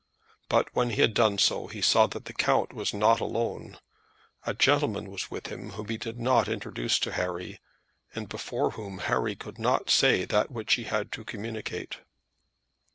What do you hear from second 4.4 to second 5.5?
A gentleman was with